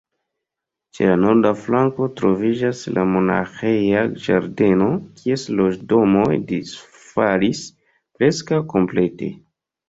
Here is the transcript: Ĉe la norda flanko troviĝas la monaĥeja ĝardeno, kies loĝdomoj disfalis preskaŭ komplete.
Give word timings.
Ĉe 0.97 1.03
la 1.07 1.15
norda 1.25 1.49
flanko 1.65 2.07
troviĝas 2.21 2.81
la 2.97 3.03
monaĥeja 3.15 4.01
ĝardeno, 4.23 4.87
kies 5.21 5.45
loĝdomoj 5.61 6.39
disfalis 6.53 7.63
preskaŭ 8.17 8.61
komplete. 8.75 9.31